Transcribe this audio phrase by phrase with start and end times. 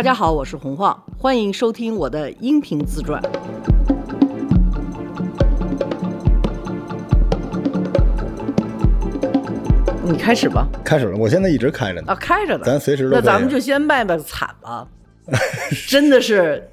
[0.00, 3.22] 大家好，我是洪晃，欢迎收听我的音频自传。
[10.02, 10.66] 你开始吧。
[10.82, 12.12] 开始了，我现在一直开着呢。
[12.12, 12.64] 啊，开着呢。
[12.64, 14.88] 咱随时都那咱们就先卖卖惨吧。
[15.86, 16.66] 真的是，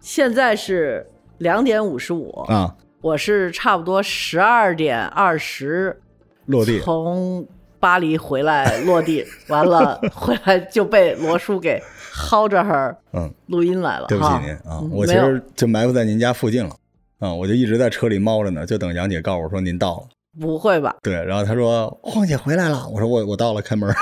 [0.00, 6.00] 现在是两点五十五，啊，我是差不多十二点二十
[6.46, 7.46] 落地从
[7.78, 11.82] 巴黎回来落地，完了 回来就被罗叔给
[12.20, 14.06] 薅着哈嗯，录音来了。
[14.06, 16.74] 对不起您啊嗯，我其实就埋伏在您家附近了。
[17.18, 20.08] 啊，我就一直在车里猫着呢，就等杨姐告诉我说您到了。
[20.40, 20.96] 不会吧？
[21.02, 23.92] 对，然后她说晃姐回来了，我说我我到了，开门。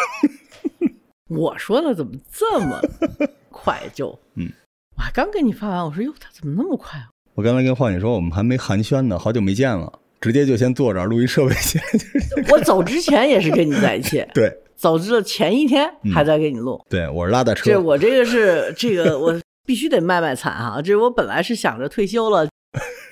[1.28, 2.80] 我说的怎么这么
[3.50, 4.18] 快就？
[4.34, 4.50] 嗯，
[4.96, 7.08] 我还刚给你发完，我说哟，他怎么那么快啊？
[7.34, 11.80] 我刚才跟晃姐说我们还没寒暄呢，好久没见了，直接就先坐这儿录音设备先。
[12.50, 16.80] 我走之前也是跟你在一起，对走之前一天还在给你录。
[16.88, 17.80] 对，我是拉的这车。
[17.80, 19.34] 我这个是这个我
[19.66, 22.48] 必须得卖卖惨哈、这我本来是想着退休了，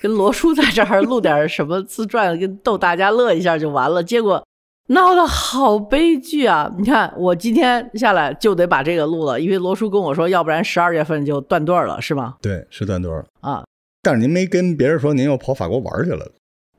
[0.01, 4.03] 跟罗叔在这儿录点什么自传，跟逗大家乐一下就完了。
[4.03, 4.47] 结果
[4.87, 6.73] 闹得好悲剧啊！
[6.79, 12.37] 你看我今天下来就得把这个录了，因为罗叔跟我说，要不然十二月份就断段了，是吗？
[12.41, 13.27] 对，是段多儿。
[13.41, 13.65] 啊，
[14.01, 16.25] 但是您没跟别人说您又跑法国玩去了。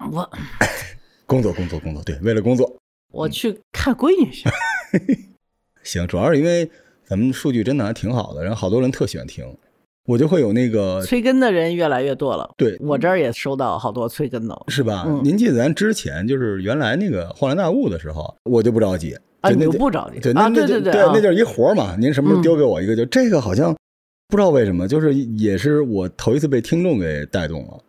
[0.10, 0.30] 我
[1.28, 2.74] 工作工作工作，对，为了工作。
[3.12, 4.50] 我去看闺女去。
[5.84, 6.70] 行，主要是因为
[7.06, 9.46] 咱们数据真的还挺好的，然后好多人特喜欢听，
[10.06, 15.04] 我就会有那个催更的人越来越多了，对我这儿也收到好多催更的是吧？
[15.08, 20.48] 嗯您记得咱之前就是原来那个恍然大悟的时候，我就不着急，啊，你就那就不着急对，啊？
[20.48, 21.96] 那对对，啊那就是一活嘛。
[21.98, 22.96] 您什么时候嗯丢给我一个？
[22.96, 23.76] 就这个好像
[24.28, 27.80] 不知道为什么，就是也是我头一次被听众给带动了。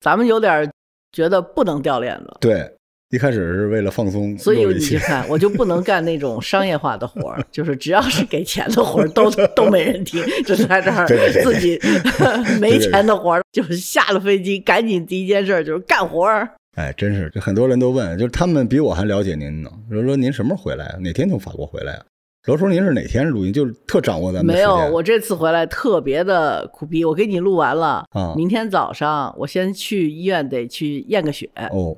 [0.00, 0.70] 咱们有点
[1.12, 2.36] 觉得不能掉链子。
[2.40, 2.72] 对，
[3.14, 11.06] 一开始是为了放松， 所以你就看，我就不能干那种商业化的活儿，就是只要是给钱的活儿都 都没人听，就在这儿
[11.42, 11.80] 自己
[12.60, 16.48] 没钱的活儿，就是下了飞机赶紧第一件事儿就是干活儿。
[16.76, 19.70] 哎，真是，这很多人都问，就是他们比我还了解您呢。
[19.88, 20.96] 说说您什么时候回来啊？
[21.00, 22.02] 哪天从法国回来啊？
[22.46, 23.50] 罗叔，您是哪天录音？
[23.50, 31.96] 就是特掌握咱们没有，我这次回来特别的苦逼，我给你录完了，啊明天早上我先去医院得去验个血，哦，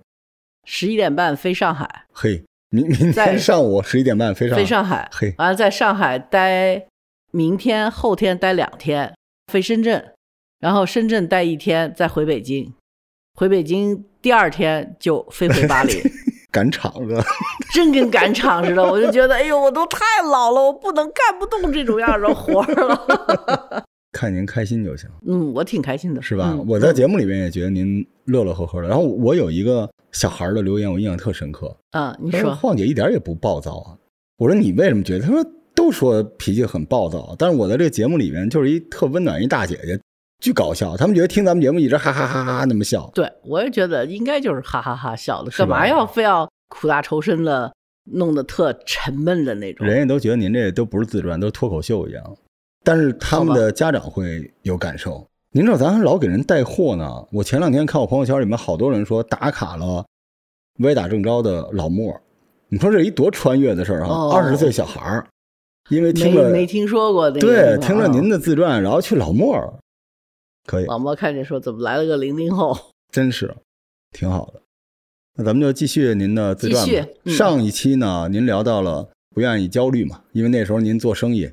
[0.66, 5.32] 十一点半飞上海，嘿，明明在天上午十一点半飞上飞上海，嘿。
[5.38, 6.86] 完了在上海待，
[7.30, 9.14] 明天后天待两天，
[9.52, 10.12] 飞深圳，
[10.58, 12.74] 然后深圳待一天，再回北京，
[13.34, 16.02] 回北京第二天就飞回巴黎，
[16.50, 17.22] 赶场子。
[17.72, 23.84] 真跟赶场似的，我就觉得，哎呦，我都太老了，我不能干不动这种样的活儿了。
[24.16, 26.52] 看您开心就行，嗯，我挺开心的，是吧？
[26.54, 28.88] 嗯我在节目里面也觉得您乐乐呵呵的。
[28.88, 31.76] 然后我有一个小孩的留言，我印象特深刻。
[31.90, 33.92] 啊，你他说说晃姐一点也不暴躁啊。
[34.38, 35.26] 我说你为什么觉得？
[35.26, 35.44] 他说
[35.74, 40.00] 都说脾气很暴躁，但是我在这个节目里面就是一特温暖一大姐姐，
[40.40, 40.96] 巨搞笑。
[40.96, 47.70] 他们觉得听咱们节目一直哈哈哈哈哈那么笑，对，我也觉得应该就是哈哈哈笑的，干嘛要非要苦大仇深的，
[48.12, 49.86] 弄得特沉闷的那种？
[49.86, 52.36] 人家都觉得您这都不是自传，都是脱口秀一样。
[52.86, 55.26] 但是他们的家长会有感受。
[55.50, 57.26] 您知道咱还老给人带货呢。
[57.32, 60.06] 我前两天看我朋友圈里面好多人说打卡了
[60.78, 62.16] 歪打正着的老莫，
[62.68, 64.08] 你说这一多穿越的事儿啊！
[64.08, 65.26] 哦二十岁小孩儿，
[65.88, 69.74] 因为听没了没听说过那个对听了您的自传，然后去老莫儿，
[70.64, 72.78] 可以，老莫看见说怎么来了个零零后？
[73.10, 73.52] 真是
[74.12, 74.62] 挺好的。
[75.34, 77.08] 那咱们就继续您的自传继续吧。
[77.24, 81.50] 嗯上一期呢，您聊到了不愿意焦虑嘛，因为那时候您做生意，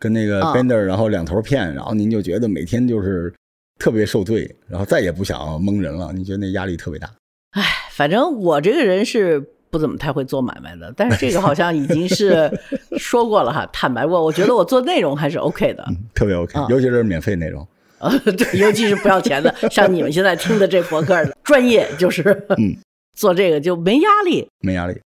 [0.00, 3.32] 跟那个啊 Bender 然后两头骗，然后您就觉得每天就是
[3.78, 7.08] 特别受罪，然后再也不想蒙人了，你觉得那压力特别大。
[7.52, 7.62] 唉，
[7.92, 9.38] 反正我这个人是
[9.70, 12.50] 不怎么太会做买卖的，但是这个好像已经是
[12.98, 14.24] 说过了哈，坦白过。
[14.24, 17.66] 我觉得我做内容还是 OK 的，嗯，特别 OK，、啊尤其是免费内容。
[17.98, 22.22] 呃，对，尤其是不要钱的，像你们现在听的这博客的专业，就是
[22.56, 22.74] 嗯
[23.14, 24.98] 做这个就没压力，没压力，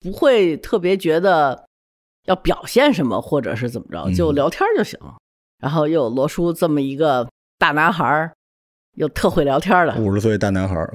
[0.00, 1.66] 不会特别觉得
[2.28, 5.16] 要表现什么或者是怎么着，嗯就聊天就行了。
[5.60, 7.28] 然后又有罗叔这么一个
[7.58, 8.32] 大男孩儿，
[8.96, 10.94] 又特会聊天的，五十岁大男孩儿，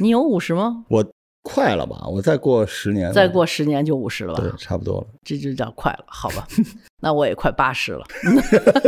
[0.00, 0.84] 你有五十吗？
[0.90, 1.04] 我
[1.42, 2.06] 快了吧？
[2.08, 4.40] 我再过十年，再过十年就五十了吧？
[4.42, 5.06] 对，差不多了。
[5.22, 6.46] 这就叫快了，好吧？
[7.00, 8.04] 那我也快八十了。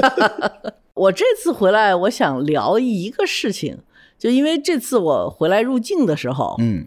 [0.94, 3.78] 我这次回来，我想聊一个事情，
[4.19, 6.87] 就因为这次我回来入境的时候，嗯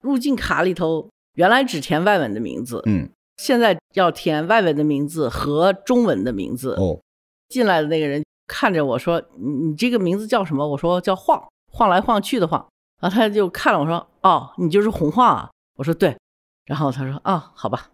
[0.00, 3.08] 入境卡里头原来只填外文的名字，嗯，
[3.42, 6.76] 现在要填外文的名字和中文的名字。
[6.76, 7.00] 哦，
[7.48, 11.42] 进来的那个人看着我说：“你你这个名字叫什么？”我说：“叫晃，
[11.72, 12.64] 晃来晃去的晃。”
[13.02, 16.16] 然后他就看了我说：“哦，你就是洪晃啊？”我说：“对。”
[16.66, 17.90] 然后他说：“啊，好吧。”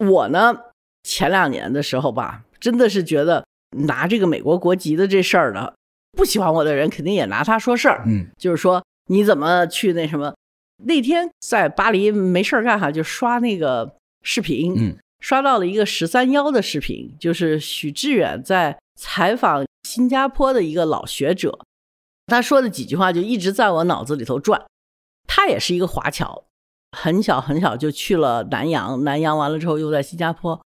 [0.00, 0.56] 我呢，
[1.02, 3.44] 前两年的时候吧，真的是觉得
[3.76, 5.74] 拿这个美国国籍的这事儿呢，
[6.16, 8.02] 不喜欢我的人肯定也拿他说事儿。
[8.06, 10.34] 嗯，就是说你怎么去那什么？
[10.84, 13.96] 那天在巴黎没事儿干哈，就刷那个
[14.28, 21.60] 视频，嗯，刷到了一个十三幺的视频，就是许志远在采访新加坡的一个老学者，
[22.26, 24.66] 他说的几句话就一直在我脑子里头转。
[25.28, 26.44] 他也是一个华侨，
[26.98, 30.60] 很小很小就去了南洋，南洋完了之后又在新加坡。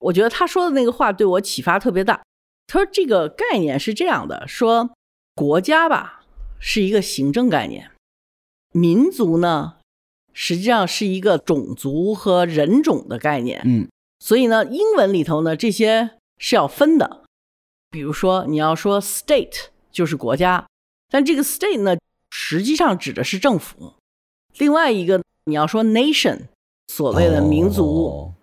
[0.00, 2.20] 我觉得他说的那个话对我启发特别大。
[2.66, 4.90] 他说这个概念是这样的：说
[5.34, 6.24] 国家吧
[6.58, 7.90] 是一个行政概念，
[8.72, 9.77] 民族呢
[10.40, 13.60] 实际上是一个种族和人种的概念。
[13.64, 13.88] 嗯，
[14.20, 17.24] 所以呢，英文里头呢这些是要分的。
[17.90, 20.64] 比如说你要说 state 就是国家，
[21.10, 21.96] 但这个 state 呢
[22.30, 23.94] 实际上指的是政府。
[24.58, 26.42] 另外一个你要说 nation，
[26.86, 27.84] 所谓的民族。
[28.06, 28.34] 哦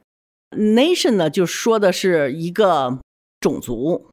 [0.52, 3.00] nation 呢，就说的是一个
[3.40, 4.10] 种族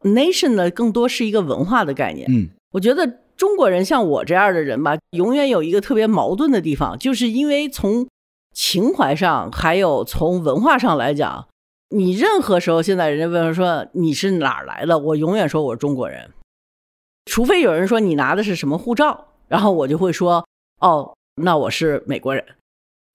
[0.00, 2.26] ；nation 呢，更多是一个文化的概念。
[2.30, 8.06] 嗯我觉得中国人像我这样的人吧，永远有一个特别矛盾的地方，就是因为从
[8.52, 11.46] 情怀上，还有从文化上来讲，
[11.90, 16.30] 你任何时候现在人家问说你是哪儿来的，我永远说我是中国人，
[17.26, 20.44] 除非有人说你拿的是什么护照，然后我就会说
[20.80, 22.44] 哦，那我是美国人。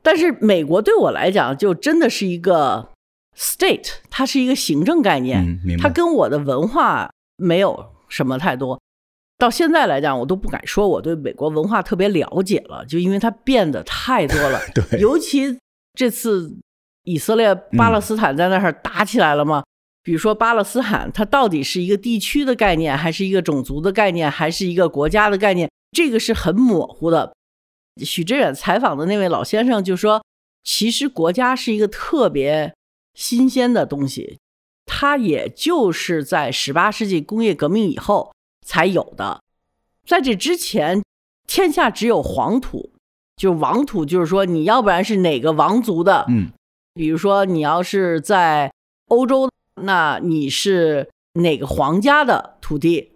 [0.02, 2.90] 但是美国对我来讲，就真的是一个
[3.38, 8.80] state，它是一个行政概念，嗯，它跟我的文化没有什么太多。
[9.44, 14.58] 到现在来讲，我都不敢说我对美国文化特别了解了，就因为它变得太多了。
[14.74, 15.60] 对尤其
[15.96, 16.56] 这次
[17.04, 19.62] 以色列巴勒斯坦在那儿打起来了嘛，
[20.02, 25.70] 比如说巴勒斯坦，它到底是一个地区的概念，还是一个种族的概念，还是一个国家的概念？
[25.92, 27.34] 这个是很模糊的。
[27.98, 30.24] 许知远采访的那位老先生就说，
[30.64, 32.74] 其实国家是一个特别
[33.14, 34.40] 新鲜的东西，
[34.86, 38.32] 它也就是在十八世纪工业革命以后
[38.64, 39.42] 才有的，
[40.08, 41.04] 在这之前，
[41.46, 42.92] 天下只有黄土，
[43.36, 46.50] 就是王土，就是说你要不然是哪个王族的，嗯
[46.94, 48.72] 比如说你要是在
[49.08, 49.50] 欧洲，
[49.82, 53.14] 那你是哪个皇家的土地？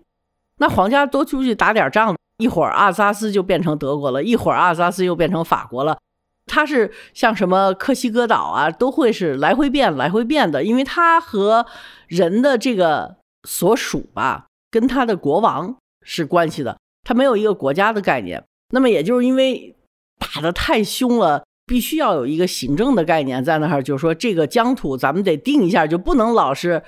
[0.57, 5.99] 那皇家多出去打点仗，一会儿阿尔萨斯就变成德国了，一会儿阿尔萨斯又变成法国了。
[6.47, 11.67] 它是像什么科西哥岛啊，都会是来回变、来回变的，因为它和
[12.07, 18.43] 人的这个所属吧，跟他的国王是关系的，他没有一个国家的概念。
[18.69, 19.75] 那么也就是因为
[20.19, 26.83] 打得太凶了，必须要有一个行政的概念在那儿，就是说这个疆土咱们得定一下，就不能老是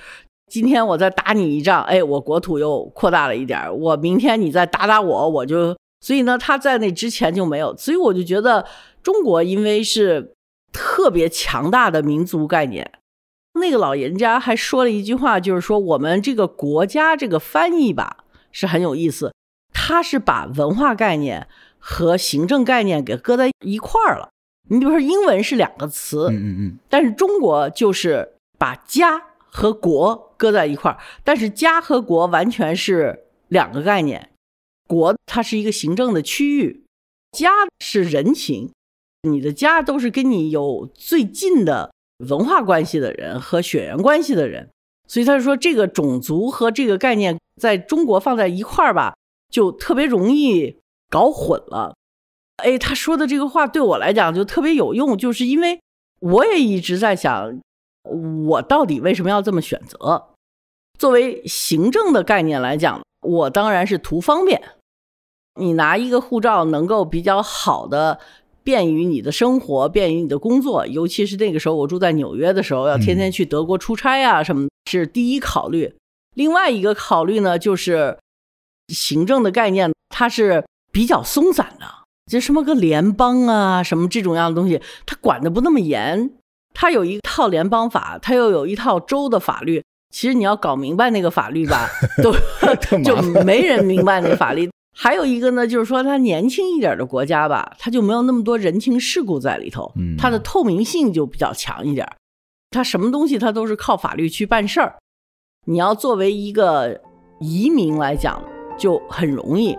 [0.52, 8.66] 今天我再打你一仗，哎，我国土又扩大了一点儿，我明天你再打打我，我就所以呢，他在那之前就没有，所以我就觉得
[9.02, 10.34] 中国因为是
[10.74, 12.92] 特别强大的民族概念。
[13.60, 19.34] 那个老人家还说了一句话，就是说我们这个国家这个翻译吧是很有意思，
[19.74, 21.48] 他是把文化概念
[21.78, 24.30] 和行政概念给搁在一块儿了。
[24.70, 34.30] 你比如说英文是两个词，嗯嗯嗯，但是中国就是把家和国搁在一块儿，但是家和国完全是两个概念。
[34.88, 36.84] 国它是一个行政的区域，
[37.32, 38.72] 家是人情，
[39.24, 44.70] 你的家都是跟你有最近的文化关系的人和血缘关系的人，
[45.08, 49.16] 所以他说这个种族和这个概念在中国放在一块儿吧，
[49.50, 51.96] 就特别容易搞混了。
[52.58, 55.80] 哎，他说的这个话对我来讲就特别有用，就是因为
[56.20, 57.60] 我也一直在想，
[58.48, 60.28] 我到底为什么要这么选择？
[60.98, 64.62] 作为行政的概念来讲，我当然是图方便。
[65.56, 68.20] 你拿一个护照能够比较好的
[68.70, 75.96] 便于你的生活，便于你的工作，尤其是那个时候我住在纽约的时候，要天天去德国出差啊什么，是第一考虑。
[76.36, 78.20] 另外一个考虑呢，就是
[78.90, 81.86] 行政的概念，它是比较松散的，
[82.32, 86.30] 就什么个联邦啊，什么这种样的东西，它管的不那么严。
[86.76, 89.82] 它有一套联邦法，它又有一套州的法律。
[90.14, 91.90] 其实你要搞明白那个法律吧，
[92.22, 92.32] 都
[93.04, 94.70] 就没人明白那个法律。
[95.02, 102.06] 还有一个呢，就是说它年轻一点的国家吧，它就没有那么多人情世故在里头，嗯它的透明性就比较强一点。
[102.70, 104.98] 它什么东西它都是靠法律去办事儿。
[105.68, 107.00] 你要作为一个
[107.40, 108.44] 移民来讲，
[108.78, 109.74] 就很容易。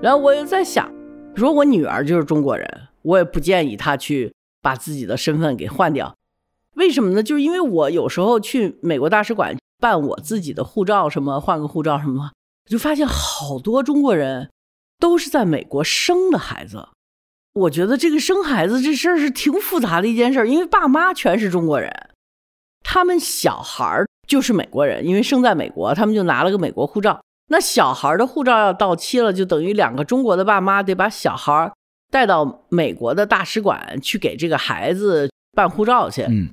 [0.00, 0.88] 然后我又在想，
[1.34, 2.64] 如果我女儿就是中国人，
[3.02, 4.32] 我也不建议她去
[4.68, 6.14] 把自己的身份给换掉。
[6.76, 7.22] 为什么呢？
[7.22, 12.32] 就是因为我有时候去美国大使馆办我自己的护照，什么换个护照什么，
[12.70, 14.50] 就发现好多中国人
[14.98, 16.88] 都是在美国生的孩子。
[17.54, 21.90] 我觉得这个生孩子这事儿是挺复杂的一件事，因为爸妈全是中国人，
[22.84, 27.18] 他们小孩儿就是美国人，因为生在美国，他们就拿了个美国护照。
[27.50, 31.72] 那小孩的护照要到期了，就等于两个中国的爸妈得把小孩
[32.10, 36.22] 带到美国的大使馆去给这个孩子办护照去。
[36.22, 36.48] 嗯，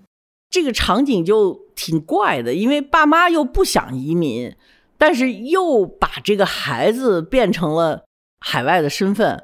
[0.50, 4.54] 这个场景就挺怪的，因为爸妈又不想移民，
[4.98, 8.06] 但是又把这个孩子变成了
[8.40, 9.44] 海外的身份。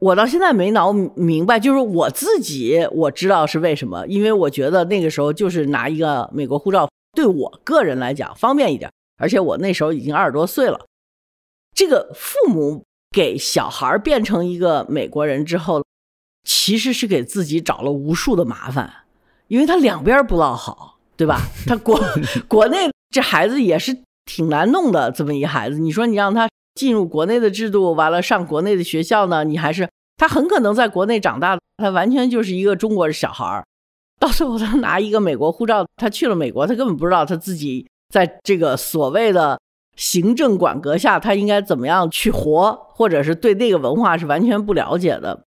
[0.00, 8.90] 我到现在没闹明白，就是我自己我知道是为什么，因为我觉得那个时候就是拿一个美国护照对我个人来讲方便一点。
[9.16, 10.86] 而且我那时候已经二十多岁了，
[11.72, 12.84] 这个父母
[13.14, 15.84] 给小孩变成一个美国人之后，
[16.42, 18.92] 其实是给自己找了无数的麻烦，
[19.46, 21.40] 因为他两边不落好，对吧？
[21.66, 22.00] 他国
[22.48, 33.64] 国内这孩子也是挺难弄的，这么一孩子，你说你让他进入国内的制度，完了上国内的学校呢，你还是他很可能在国内长大，他完全就是一个中国的小孩儿
[34.18, 37.86] 到最后他拿一个美国护照，他去了美国，他根本不知道他自己。
[38.12, 39.58] 在这个所谓的
[39.96, 45.44] 行政管阁下，他应该怎么样去活，或者是对那个文化是完全不了解的。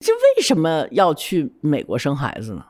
[0.00, 2.64] 这为什么要去美国生孩子呢？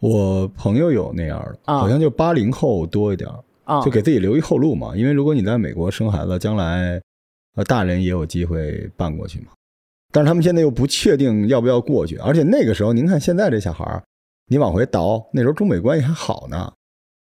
[0.00, 3.30] 我朋友有那样的，好像就八零后多一点
[3.84, 4.94] 就给自己留一后路嘛。
[4.94, 7.00] 因为如果你在美国生孩子，将来
[7.54, 9.46] 呃大人也有机会办过去嘛。
[10.12, 14.02] 但是他们现在又不确定要不要过去，而且那个时候，您看现在这小孩
[14.48, 16.72] 你往回倒，那时候中美关系还好呢。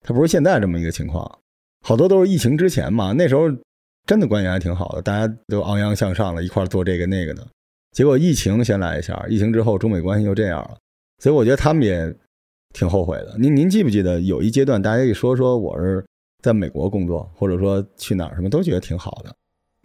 [0.03, 1.39] 他不是现在这么一个情况，
[1.83, 3.51] 好多都是疫情之前嘛，那时候
[4.07, 7.47] 真的关系还挺好的，大家都昂扬向上了，一块做这个那个的。
[7.91, 10.77] 结果疫情先来一下，疫情之后中美关系就这样了，
[11.19, 12.15] 所以我觉得他们也
[12.73, 13.37] 挺后悔的。
[13.39, 16.05] 您您记不记得有一阶段，大家一说说我是
[16.41, 19.35] 在美国工作，或者说去哪儿什么，都觉得挺好的，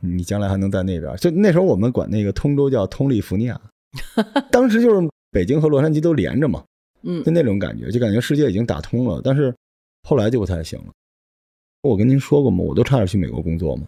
[0.01, 1.15] 你将来还能在那边。
[1.17, 3.59] 就那时候我们管那个通州叫通利福尼亚，
[4.51, 6.63] 当时就是北京和洛杉矶都连着嘛，
[7.03, 9.53] 嗯，就那种感觉，就感觉世界已经打通了，但是。
[10.03, 10.93] 后来就不太行了。
[11.81, 13.83] 我跟您说过吗，我都差点去美国工作嘛，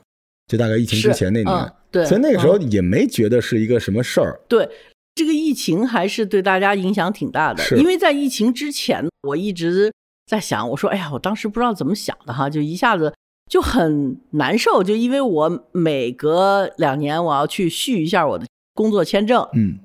[0.48, 4.40] 就大概疫情之前那年，对，所以那个时候也没觉得是一个什么事儿。
[4.48, 4.70] 对，
[5.16, 7.64] 这个疫情还是对大家影响挺大的。
[7.78, 9.92] 因为在疫情之前，我一直
[10.26, 13.14] 在想，我说，哎呀，我当时不知道怎么想的哈，就一下子
[13.50, 19.80] 就很难受，就因为我每隔两年我要去续一下我的工作签证，嗯，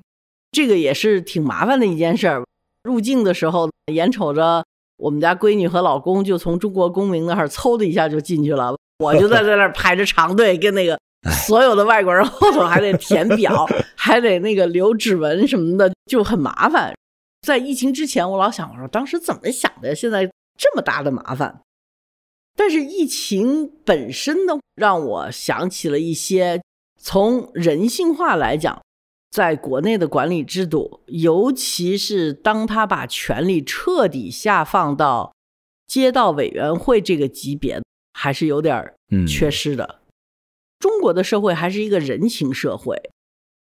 [0.51, 2.43] 这个也是挺麻烦的一件事儿。
[2.83, 4.63] 入境的时候，眼瞅着。
[4.97, 10.99] 我们家闺女和老公就从中国公民那儿嗖的一下就进去了，我就在 在那儿排着长队，跟那个
[11.45, 16.93] 所有的外国人后头还得填表， 还得那个留指纹什么的，就很麻烦。
[17.41, 20.25] 在疫情之前，我老想我说当时怎么想的，现在
[20.57, 21.61] 这么大的麻烦。
[22.57, 26.61] 但是疫情本身呢，让我想起了一些
[26.97, 28.81] 从人性化来讲。
[29.35, 35.35] 在国内的管理制度，尤其是当他把权力彻底下放到
[35.85, 37.81] 街道委员会这个级别，
[38.13, 38.93] 还是有点
[39.27, 39.99] 缺失的。
[40.79, 43.09] 中国的社会还是一个人情社会，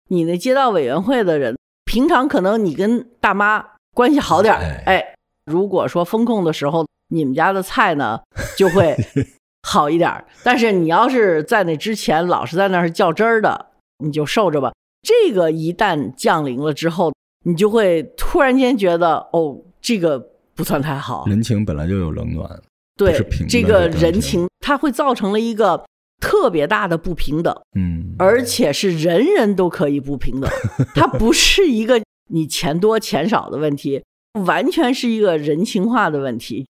[0.09, 3.63] 你那街道委员会的人，平常可能你跟大妈
[3.95, 5.15] 关系好点儿哎，
[5.45, 8.23] 如果说风控的时候，你们家的菜呢
[8.57, 8.97] 就会
[9.69, 14.73] 好一点儿但是你要是在那之前老是在那儿较真儿的，你就受着吧。
[15.03, 17.13] 这个一旦降临了之后，
[17.45, 20.19] 你就会突然间觉得，哦，这个
[20.55, 21.25] 不算太好。
[21.27, 22.63] 人情本来就有冷暖，
[22.97, 25.83] 对这个人情，它会造成了一个
[26.21, 27.55] 特别大的不平等。
[27.79, 30.51] 嗯，而且是人人都可以不平等，
[30.95, 34.05] 它不是一个你钱多钱少的问题，
[34.45, 36.67] 完全是一个人情化的问题。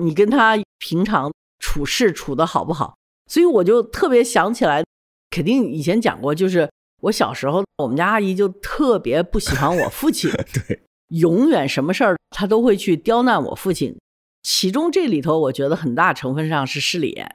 [0.00, 2.96] 你跟他平常处事处的好不好？
[3.30, 4.82] 所以我就特别想起来，
[5.30, 6.68] 肯定以前讲过，就是。
[7.02, 13.96] 我小时候，我们家阿姨就特别不喜欢我父亲， 对，永远什么事儿她都会去刁难我父亲。
[14.44, 17.34] 其中这里头，我觉得很大成分上是势利眼。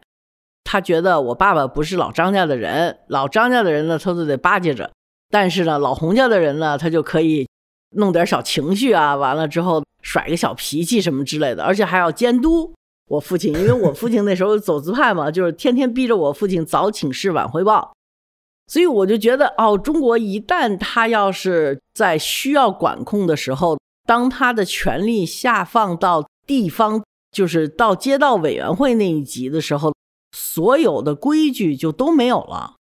[0.64, 4.90] 她觉得我爸爸不是老张家的人，老张家的人呢，他都得巴结着；
[5.30, 7.48] 但是呢，老洪家的人呢，他就可以
[7.96, 12.74] 弄点小情绪啊，完了之后甩个小脾气什么之类的，而且还要监督
[13.10, 17.94] 我父亲，因为我父亲那时候走资派嘛，就是天天逼着我父亲早请示晚汇报。
[18.70, 29.94] 所以我就觉得，哦，中国一旦他要是在需要管控的时候，当他的权力下放到地方，就是到街道委员会那一级的时候，
[30.34, 32.76] 所有的规矩就都没有了，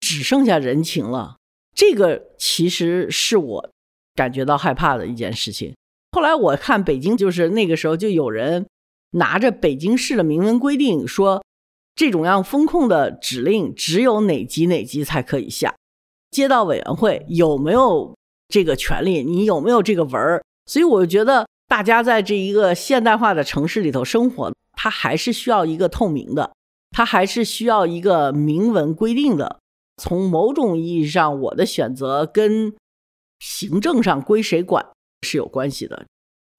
[0.00, 1.36] 只剩下人情了。
[1.72, 3.70] 这个其实是我
[4.16, 5.72] 感觉到害怕的一件事情。
[6.10, 8.66] 后来我看北京，就是那个时候就有人
[9.12, 11.40] 拿着北京市的明文规定说。
[11.94, 15.74] 这种样风控的指令只有哪级哪级才可以下。
[16.30, 18.16] 街道委员会有没有
[18.48, 19.22] 这个权利？
[19.22, 20.42] 你有没有这个文儿？
[20.66, 26.52] 所以我觉得大家在这一个现代化的城市里头生活，它还是需要一个透明的，
[26.90, 29.58] 它还是需要一个明文规定的。
[29.96, 32.74] 从某种意义上，我的选择跟
[33.38, 34.86] 行政上归谁管
[35.20, 36.06] 是有关系的。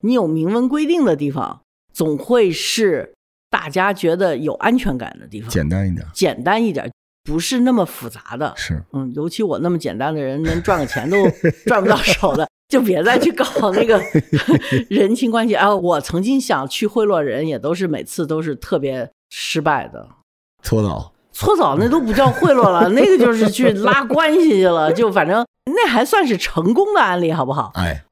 [0.02, 1.62] 你有明文规定的地方，
[1.92, 3.16] 总会是
[3.54, 5.48] 大家觉得有安全感的地方。
[5.48, 6.92] 简单一点，简单一点，
[7.24, 8.52] 不是那么复杂的。
[8.58, 11.18] 是，嗯，尤其我那么简单的人，能赚个钱都
[11.68, 14.02] 赚不到手的，就别再去搞那个
[14.90, 15.76] 人情关系啊！
[15.76, 20.10] 我曾经想去贿赂人，也都是每次都是特别失败的。
[20.64, 24.92] 搓澡，搓澡那都不叫贿赂了， 那个就是去拉关系去了。
[24.92, 27.72] 就反正那还算是成功的案例，好不好？
[27.76, 28.04] 哎。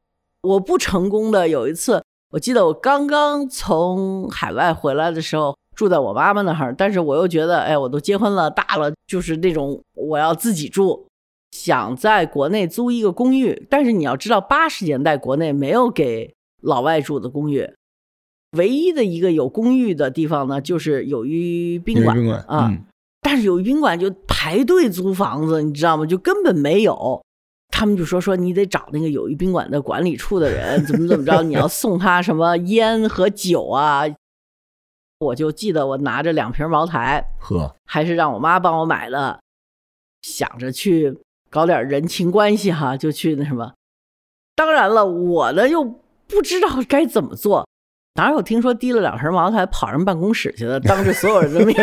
[0.43, 11.05] 我不成功的有一次，我记得我刚刚从海外回来的时候，住在我妈妈那儿，但是我又觉得，哎，我都结婚了，大了，就是那种我要自己住，
[11.51, 13.67] 想在国内租一个公寓。
[13.69, 17.69] 但是你要知道，八十年代国内没有给老外住的公寓，
[18.57, 22.71] 唯一的一个有公寓的地方呢，就是友谊宾馆啊。
[23.21, 26.05] 但是友谊宾馆就排队租房子，你知道吗？
[26.05, 27.21] 就根本没有。
[27.81, 34.03] 他们就说说你得找那个友谊宾馆的管理处的人， 怎么怎么着，你要送他什么烟和酒啊？
[35.17, 39.39] 我就记得我拿着两瓶茅台，呵，还是让我妈帮我买的，
[40.21, 41.17] 想着去
[41.49, 43.73] 搞点人情关系哈，就去那什么。
[44.55, 47.67] 当然了，我呢又不知道该怎么做，
[48.13, 51.75] 哪有听说提了两瓶茅台跑人办公室去的，当着所有人的面，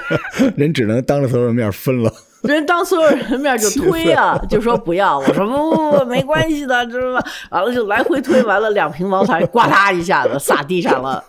[0.56, 2.10] 人只能当着所有人面分了。
[2.48, 5.18] 人当所有人面就推啊，就说不要。
[5.18, 7.26] 我说不不不，没关系的，知道吧？
[7.50, 11.24] 完了就来回推，完了两瓶茅台呱嗒一下子洒地上了，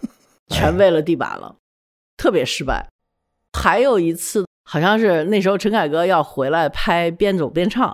[0.48, 1.56] 全喂了地板了，
[2.18, 2.88] 特别失败。
[3.56, 7.88] 还有一次，好像是那时候陈凯歌要回来拍《边走边唱》，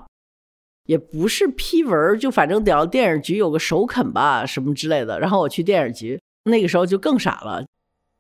[0.86, 5.20] 也不是批文，就反正得要电影局有个首肯吧，什么之类的。
[5.20, 7.66] 然后我去电影局，那个时候就更傻了，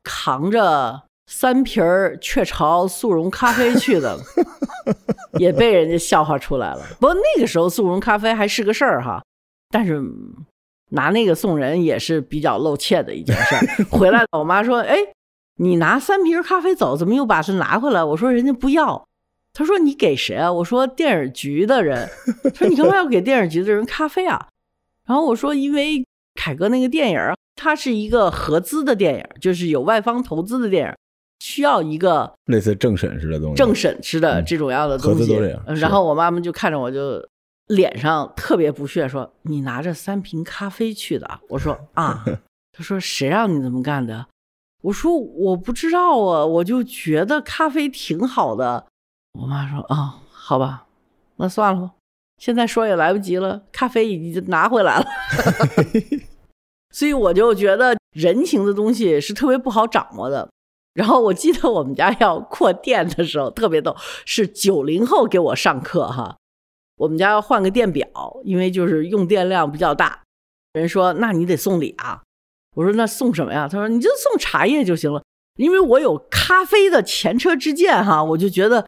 [0.04, 1.04] 扛着。
[1.32, 4.18] 三瓶儿雀巢速溶咖啡去的，
[5.38, 6.82] 也被人家笑话出来了。
[7.00, 9.24] 不过那个时候速溶咖啡还是个事儿哈，
[9.70, 10.02] 但是
[10.89, 13.86] 拿那个送人也是比较露怯的一件事儿。
[13.96, 14.98] 回来我妈说：“哎，
[15.58, 19.08] 你拿三瓶咖啡走，怎么又把它拿回来？”我说：“人家不要。”
[19.54, 22.10] 她说：“你给谁啊？”我说：“电影局的人。”
[22.56, 24.48] 说：“你干嘛要给电影局的人咖啡啊？”
[25.06, 27.20] 然后我说：“因为凯哥那个电影，
[27.56, 30.94] 它是一个合资的电影，就是有外方投资的电影。”
[31.39, 35.36] 需要一个类似政审似的东西，政审似的这种样的东西。
[35.80, 37.25] 然后我妈妈就看着我，就
[37.67, 42.23] 脸上特别不屑，说：“你拿着三瓶咖啡去的？”我说：“啊。
[42.71, 44.25] ”她说：“谁让你这么干的？”
[44.84, 48.86] 我说：“我不知道啊，我就觉得咖啡挺好的。”
[49.39, 50.88] 我妈说：“啊，好吧，
[51.36, 51.91] 那算了吧，
[52.38, 55.06] 现在说也来不及了，咖啡已经拿回来了。”
[56.91, 60.49] 所以我就觉得人情的东西是特别不好掌握的。
[60.93, 66.38] 然后我记得我们家要扩电的时候特别逗，是九零后给我上课哈。
[66.97, 68.08] 我们家要换个电表，
[68.43, 70.21] 因为就是用电量比较大。
[70.73, 72.21] 人说那你得送礼啊，
[72.75, 73.67] 我说那送什么呀？
[73.71, 75.23] 他说你就送茶叶就行了，
[75.56, 78.21] 因为我有咖啡的前车之鉴哈。
[78.23, 78.86] 我就觉得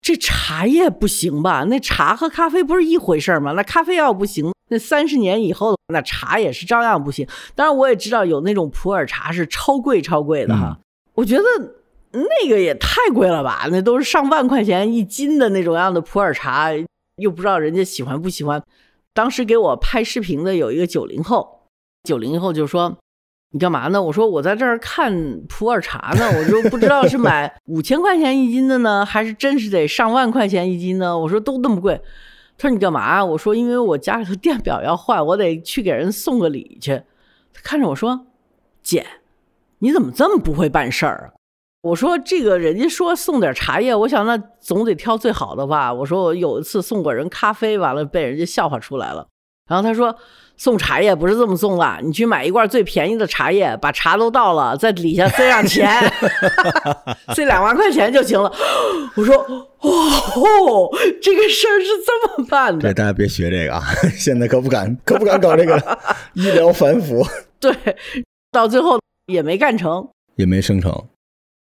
[0.00, 1.64] 这茶叶不行吧？
[1.68, 3.52] 那茶和咖啡不是一回事吗？
[3.52, 7.26] 那咖啡要不行，那三十年以后那茶也是照样不行。
[7.54, 10.76] 当然我也知道有那种普洱茶是超贵超贵的哈。
[11.14, 11.42] 我觉得
[12.12, 16.70] 那个也太贵了吧，那都是上万块钱一斤的那种样的普洱茶，
[17.16, 18.62] 又不知道人家喜欢不喜欢。
[19.14, 21.68] 当时给我拍视频的有一个九零后，
[22.04, 22.96] 九零后就说
[23.52, 32.00] ：“你干嘛呢？”我说：“我在这儿看普洱茶呢，我就不知道是买 五千块钱一斤的呢，还是真是得上万块钱一斤呢？”我说：“都那么贵。”
[32.56, 37.02] 他说：“你干嘛？”我说：“因为我家里头电表要坏，我得去给人送个礼去。”
[37.52, 38.26] 他看着我说
[38.82, 39.06] ：“姐。”
[39.82, 41.34] 你怎么这么不会办事儿啊？
[41.82, 45.92] 我说这个人家说送点茶叶，我想那总得挑最好的吧。
[45.92, 49.26] 我说我有一次送过人咖啡，完了被人家笑话出来了。
[49.68, 50.14] 然后他说
[50.56, 55.90] 送茶叶不是这么送的，你去买一罐最便宜的茶叶，把茶都倒了，在底下塞上钱，
[57.34, 58.52] 塞两万块钱就行了。
[59.16, 59.34] 我说
[59.80, 60.88] 哦，
[61.20, 62.82] 这个事儿是这么办的。
[62.82, 63.82] 对，大家别学这个啊，
[64.14, 65.76] 现在可不敢，可不敢搞这个
[66.34, 67.26] 医疗反腐。
[67.58, 67.74] 对，
[68.52, 69.00] 到最后。
[69.32, 70.92] 也没干成，也没生成。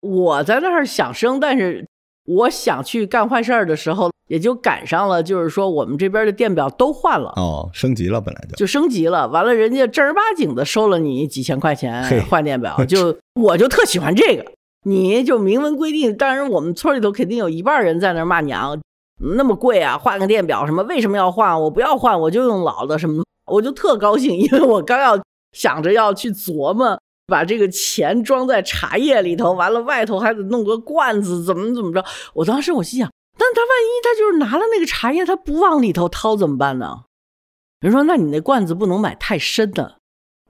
[0.02, 1.86] 我在那儿想生，但是
[2.26, 5.22] 我想去干坏事儿的时候，也就赶上了。
[5.22, 9.28] 就是说，我们这边的电表都换了哦，升级了，本来就就升级了。
[9.28, 14.46] 完了，人家正儿八经的收了你几千块钱换电表，就 我就特喜欢这个。
[14.84, 18.80] 你就明文规定，当然我们村里头肯定有一半人在那儿骂娘，
[19.36, 20.84] 那么贵啊，换个电表什么？
[20.84, 21.60] 为什么要换？
[21.60, 23.24] 我不要换，我就用老的什么？
[23.52, 25.20] 我就特高兴，因为我刚要
[25.52, 26.98] 想着要去琢磨
[27.28, 32.04] 把这个钱装在茶叶里头，完了外头还得弄个罐子，怎么怎么着？
[32.34, 37.04] 我当时我心想，但他万一他就是拿了那个茶叶，他不往里头掏怎么办呢？
[37.82, 39.98] 人说，那你那罐子不能买太深的。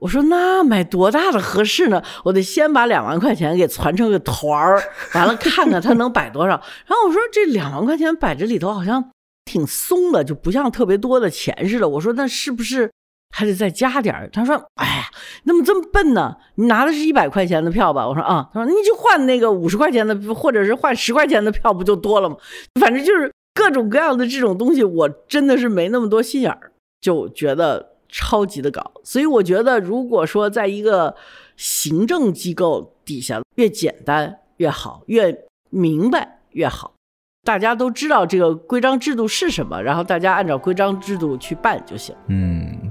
[0.00, 2.00] 我说那买多大的合适呢？
[2.24, 4.80] 我得先把两万块钱给攒成个团儿，
[5.12, 6.50] 完了看看它能摆多少。
[6.86, 9.10] 然后我说这两万块钱摆这里头好像
[9.44, 11.88] 挺松的，就不像特别多的钱似的。
[11.88, 12.92] 我说那是不是
[13.30, 14.28] 还得再加点儿？
[14.32, 15.04] 他说哎呀，
[15.44, 16.36] 那么这么笨呢？
[16.56, 18.08] 你拿的是一百块钱的票吧？
[18.08, 22.36] 我说啊，他说你就换那个五十块钱的，或者是换十块钱的票不就多了吗？
[22.80, 27.94] 反正就是各种各样的这种东西，我真的是没那么多心眼儿，就觉得。
[28.10, 31.14] 超级的搞，所以我觉得，如果说在一个
[31.58, 36.94] 行政机构底下，越简单越好，越明白越好，
[37.44, 42.16] 大家都知道这个规章制度是什么，然后大家按照规章制度去办就行。
[42.28, 42.87] 嗯。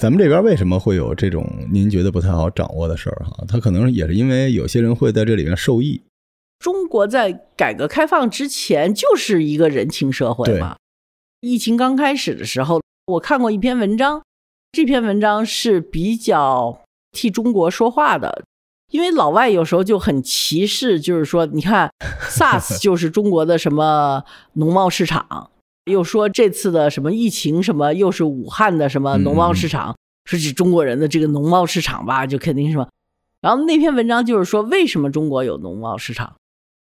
[0.00, 3.44] 咱们这边为什么会有这种您觉得不太好掌握的事儿哈？
[3.46, 6.00] 他可能也是因为有些人会在这里面受益。
[6.58, 10.76] 中国在改革开放之前就是一个人情社会嘛。
[11.40, 14.22] 疫情刚开始的时候，我看过一篇文章，
[14.72, 16.80] 这篇文章是比较
[17.12, 18.44] 替中国说话的，
[18.90, 21.92] 因为老外有时候就很歧视，就是说，你看
[22.30, 25.50] SARS 就是中国的什么农贸市场。
[25.90, 32.88] 又说这次的什么疫情什么又是武汉的什么农贸市场，说是中国人的这个农贸市场吧，就肯定什么。
[33.40, 36.36] 然后那篇文章就是说，为什么中国有农贸市场？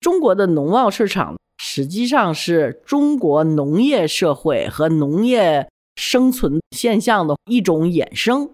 [0.00, 8.50] 中国的农贸市场实际上是中国农业社会和农业生存现象的一种衍生。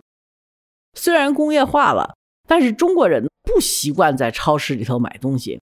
[0.94, 2.14] 虽然工业化了，
[2.48, 5.60] 但是中国人不习惯在超市里头买东西。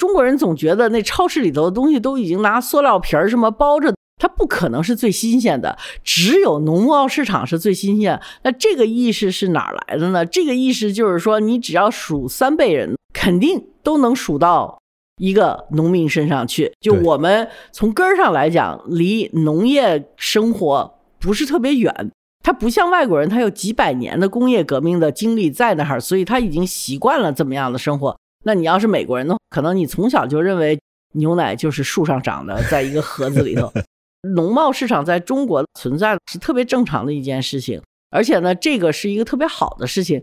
[0.00, 8.18] 中国人总觉得那超市里头的东西都已经拿塑料皮儿什么包着，它不可能是最新鲜的，只有农贸市场是最新鲜。
[8.42, 10.24] 那这个意识是哪来的呢？
[10.24, 14.78] 这个意识就是说，你只要数三辈人，肯定都能数到
[15.20, 16.72] 一个农民身上去。
[16.80, 22.10] 就我们从根儿上来讲，离农业生活不是特别远。
[22.42, 28.16] 他不像外国人，他有几百年的工业革命的经历在那儿，所以他已经习惯了这么样的生活。
[28.44, 29.36] 那你要是美国人呢？
[29.50, 30.80] 可能你从小就认为
[31.12, 33.72] 牛奶就是树上长的，在一个盒子里头。
[34.34, 40.22] 农贸市场在中国存在是特别正常的一件事情，而且呢，这个是一个特别好的事情。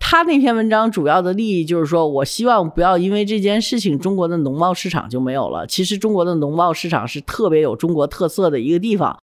[0.00, 5.66] 他那篇文章主要的利益就是说，我希望不要因为这件事情，中国的农贸市场就没有了。
[5.66, 9.18] 其实中国的农贸市场是特别有中国特色的一个地方，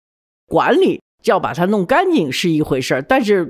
[0.48, 3.50] 管理要把它弄干净是一回事儿，但是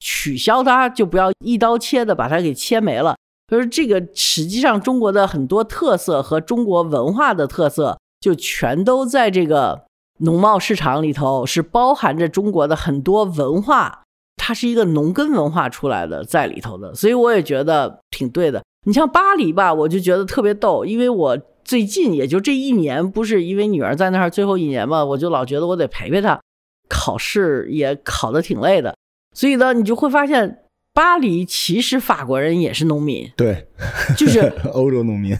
[0.00, 3.16] 取消它就不要一刀切的把它给切没了。
[3.48, 9.84] 就是这个，实际上中国的很多特色和中国文化的特色，就全都在这个
[10.18, 14.02] 农贸市场里头，是包含着中国的很多文化，
[14.36, 18.64] 它是一个农耕文化出来的在里头的，所以我也觉得挺对的。
[18.84, 26.40] 你像巴黎吧，我就觉得特别逗，因为我最近也就这一年，不是因为女儿在那儿最后一年嘛，我就老觉得我得陪陪她，
[26.88, 28.96] 考试也考得挺累的，
[29.32, 30.64] 所以呢，你就会发现。
[30.96, 33.68] 巴黎其实法国人也是农民，对，
[34.16, 34.40] 就是
[34.72, 35.36] 欧洲农民。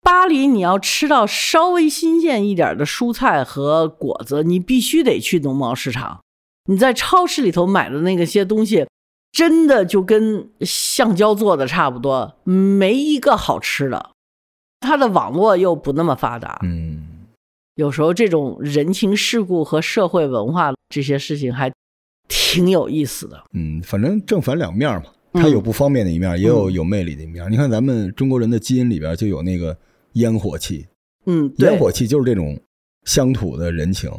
[0.00, 6.20] 巴黎你要吃到稍微新鲜一点的蔬菜和果子，你必须得去农贸市场。
[6.66, 8.86] 你在超市里头买的那个些东西，
[9.32, 14.10] 真的就跟橡胶做的差不多，没一个好吃的。
[14.78, 17.26] 它的网络又不那么发达，嗯，
[17.74, 21.72] 有时候这种人情世故和社会文化这些事情还。
[22.28, 27.50] 挺有意思的，嗯，反正正反两面嘛，它有不方便的一面，也有有魅力的一面。
[27.50, 29.76] 你看咱们中国人的基因里边就有那个
[30.14, 30.86] 烟火气，
[31.26, 32.58] 嗯，烟火气就是这种
[33.04, 34.10] 乡土的人情。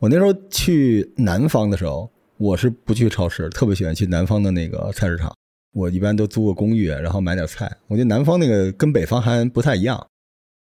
[0.00, 5.34] 我那时候去南方的时候，我是不去超市，特别喜欢去南方的那个菜市场。
[5.72, 7.70] 我一般都租个公寓，然后买点菜。
[7.86, 10.06] 我觉得南方那个跟北方还不太一样。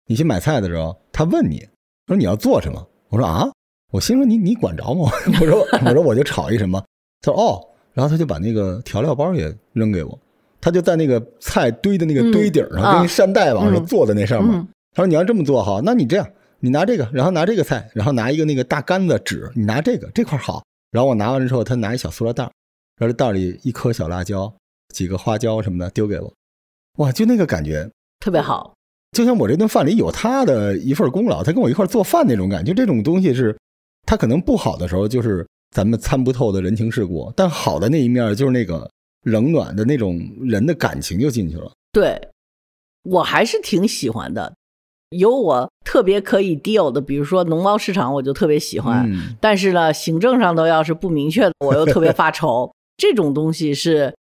[0.08, 1.68] 你去买菜的时候，他问你
[2.08, 3.50] 说你要做什么，我说啊。
[3.92, 5.10] 我心说你你管着吗？
[5.40, 6.84] 我说我说我就炒一什么，
[7.22, 7.62] 他说哦，
[7.94, 10.20] 然后他就把那个调料包也扔给我，
[10.60, 14.68] 他就在那个菜堆的那个堆顶上，跟扇带往上坐在那上面。
[14.94, 16.28] 他说你要这么做好，那你这样，
[16.60, 20.64] 你拿这个，然后拿这个菜，然后拿一个那个大杆子纸，你拿这个这块好。
[20.92, 22.44] 然后我拿完了之后，他拿一小塑料袋，
[22.98, 24.52] 然后这袋里一颗小辣椒，
[24.94, 26.34] 几个花椒什么的丢给我，
[26.98, 27.88] 哇，就那个感觉
[28.20, 28.74] 特别好。
[29.12, 32.74] 就像我这顿饭里有他的一份功劳，他跟我一块做饭那种感觉。
[32.74, 33.56] 这种东西是，
[34.08, 38.90] 他可能不好的时候就是咱们参不透的人情世故，但好的那一面就是那个
[39.24, 41.72] 冷暖的那种人的感情就进去了。
[41.92, 42.30] 对，
[43.04, 44.56] 我还是挺喜欢的。
[45.10, 49.06] 有我特别可以 deal 的，比如说农贸市场，我就特别喜欢。
[49.10, 52.74] 嗯但是呢，行政上头要是不明确的，我又特别发愁。
[52.98, 54.16] 这种东西是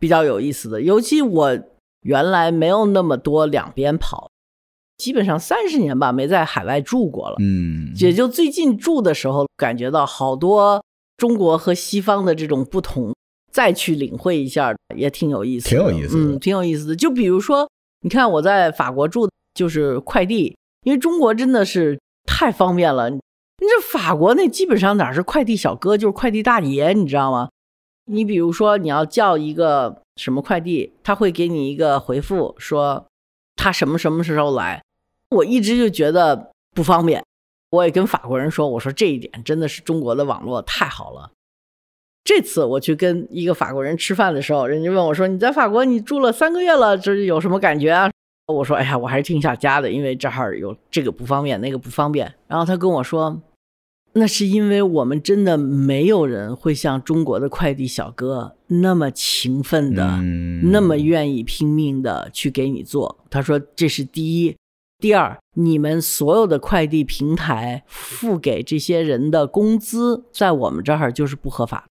[0.00, 1.58] 比较有意思的，尤其我
[2.02, 4.30] 原来没有那么多两边跑，
[4.98, 10.82] 基本上三十年吧没在海外住过了，嗯，也就最近住的时候感觉到好多
[11.16, 13.14] 中国和西方的这种不同，
[13.52, 16.96] 再去领会一下也挺有意思的，挺有意思的嗯，挺有意思的。
[16.96, 17.68] 就比如说，
[18.00, 23.10] 你看我在法国住，就是快递，因为中国真的是太方便了。
[23.10, 23.20] 你
[23.60, 27.48] 这法国那基本上哪是快递小哥，就是快递大爷，你知道吗？
[28.06, 33.06] 你比如说你要叫一个什么快递，他会给你一个回复说
[33.56, 34.82] 他什么什么时候来。
[35.36, 37.22] 我一直就觉得不方便，
[37.70, 41.30] 我也跟法国人说，我说这一点真的是中国的网络太好了。
[42.24, 48.10] 这次我去跟一个法国人吃饭的时候，人家问我说：“你在法国你住了三个月了，这有什么感觉啊？”
[48.52, 53.40] 我说：“哎呀，我还是挺想家的，因为这儿有这个不方便，那个不方便。”然后他跟我说
[54.14, 64.56] ：“那是因为我们真的没有人会像中国的快递小哥那么勤奋的，嗯那么愿意拼命的去给你做。”他说：“这是第一，
[64.98, 71.86] 第二，你们所有的快递平台付给这些人的工资，在我们这儿就是不合法。”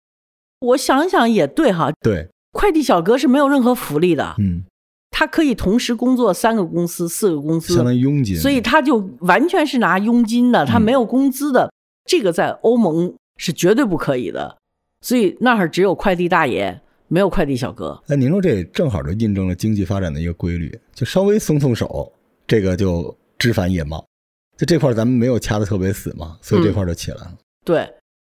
[0.60, 4.62] 我想想也对哈，对，快递小哥是没有任何福利的，嗯，
[5.10, 11.72] 他可以同时工作三个公司、四个公司，相当于佣金，所以他就完全是拿佣金的，他嗯没有工资的。
[12.04, 14.56] 这个在欧盟是绝对不可以的，
[15.00, 18.00] 所以那儿只有快递大爷，没有快递小哥。
[18.06, 22.12] 哎，您说这正好就印证了经济发展的一个规律，就稍微松松手，
[22.52, 24.04] 这个就枝繁叶茂。
[24.58, 27.32] 就这块儿咱们没有掐的特别死嘛，所以这块儿就起来了。
[27.64, 27.90] 对，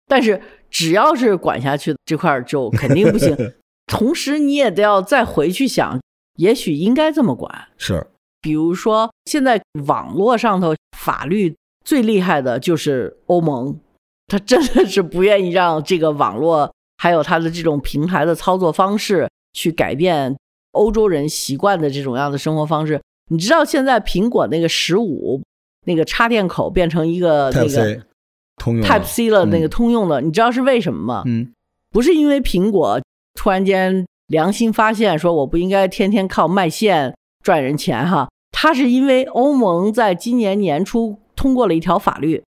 [0.05, 3.35] 但是只要是管下去，这块儿就肯定不行。
[3.91, 5.99] 同时，你也得要再回去想，
[6.35, 7.69] 也许应该这么管。
[7.75, 8.05] 是，
[8.39, 13.79] 比如说，现在网络上头法律最厉害的就是欧盟，
[14.27, 20.37] 他真的是不愿意让这个网络还有它的这种平台的操作方式去改变
[20.73, 23.01] 欧洲人习惯的这种样的生活方式。
[23.29, 25.41] 你知道现在苹果那个十五
[25.85, 28.01] 那个插电口变成一个那 Type 个 C
[28.57, 31.23] 通用 Type C 了，嗯那个通用的，你知道是为什么吗？
[31.25, 31.53] 嗯，
[31.91, 33.01] 不是因为苹果
[33.33, 42.43] 突然间良心发现说我不应该天天靠卖线赚人钱哈，它是因为欧盟在今年年初通过了一条法律，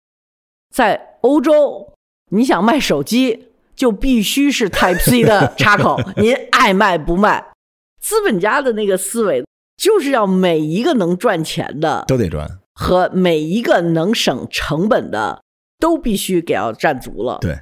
[0.72, 1.92] 在欧洲
[2.30, 7.52] 你想卖手机就必须是 Type C 的插口， 您爱卖不卖。
[8.00, 9.42] 资本家的那个思维
[9.76, 12.48] 就是要每一个能赚钱的都得赚。
[12.74, 15.42] 和每一个能省成本的
[15.78, 17.38] 都必须给要占足了。
[17.40, 17.56] 对，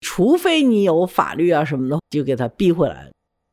[0.00, 3.08] 除非你有法律啊什么的，就给他逼回来。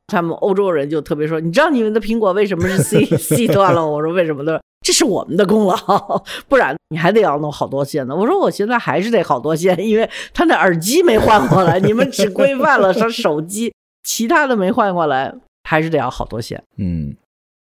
[0.08, 3.86] 他们欧洲人就特别说，你知道你们的苹果为什么是 C C 端了？
[3.86, 4.44] 我说为什么？
[4.44, 8.16] 他说这是我们的功劳，不然你还得要弄好多线呢。
[8.16, 16.64] 我说我现在还是得好多线，因为他那耳机没换过来， 你们只规范了上手机，其他的没换过来，还是得要好多线。
[16.78, 17.14] 嗯，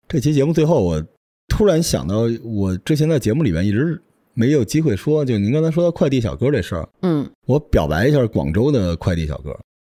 [0.09, 1.05] 这期节目最后，我
[1.47, 4.01] 突然想到，我之前在节目里面一直
[4.33, 9.55] 没有机会说，就您刚才说到快递小哥这事儿，嗯我表白一下广州的快递小哥。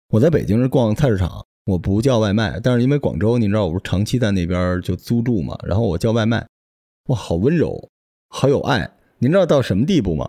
[0.09, 6.45] 我在北京是逛菜市场，我不叫外卖，但是因为广州，您知道我不是长期在那边就租住嘛，然后我叫外卖，
[7.07, 7.89] 哇，好温柔，
[8.27, 8.91] 好有爱。
[9.17, 10.27] 您知道到什么地步吗？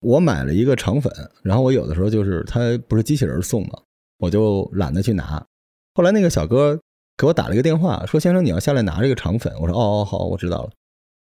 [0.00, 1.12] 我买了一个肠粉，
[1.44, 3.78] 然后我有的时候就是他不是机器人送嘛，
[4.18, 5.40] 我就懒得去拿。
[5.94, 6.76] 后来那个小哥
[7.20, 10.70] 给我打了一个电话，说：“先生，你要下来拿这个肠粉。”我说：“哦哦，好，我知道了。”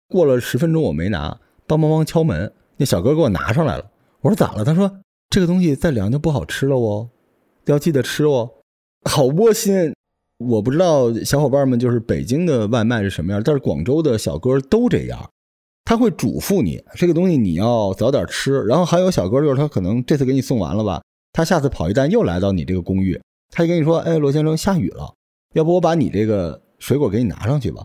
[0.07, 3.83] 过了十分钟我没拿，梆梆梆敲门，那小哥给我拿上来了。
[4.21, 4.89] 我说：“咋了？”他说
[5.29, 7.09] ：“这个东西再凉就不好吃了哦，
[7.65, 8.49] 要记得吃哦。”
[9.03, 9.93] 好窝心。
[10.37, 15.29] 我不知道小伙伴们就是北京的外卖是什么样，但是广州的小哥都这样，
[15.83, 18.61] 他会嘱咐你这个东西你要早点吃。
[18.61, 21.01] 然后还有小哥就是他可能这次给你送完了吧，
[21.33, 23.19] 他下次跑一单又来到你这个公寓，
[23.51, 25.13] 他就跟你说：“哎，罗先生，下雨了，
[25.53, 27.83] 要不我把你这个水果给你拿上去吧。”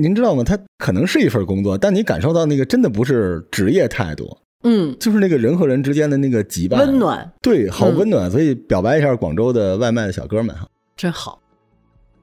[0.00, 0.44] 您知道吗？
[0.44, 8.30] 他可能是一份工作，但你感受到那个真的不是职业态度，嗯，就是那个人和人之间的那个羁绊，温，暖对，好嗯温暖。
[8.30, 10.68] 所以表白一下广州的外卖的小哥们哈。
[10.96, 11.40] 真好。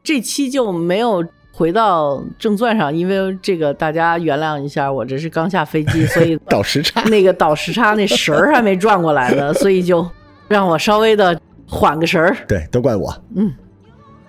[0.01, 10.09] 这期就没有回到正钻上，因为这个大家原谅一下，我这是刚下飞机， 所以倒时差，那个倒时差那神儿还没转过来呢，所以就
[10.47, 12.37] 让我稍微的缓个神儿。
[12.47, 13.13] 对，都怪我。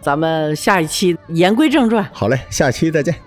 [0.00, 2.09] 咱们下一期言归正传。
[2.12, 3.25] 好嘞，下期再见。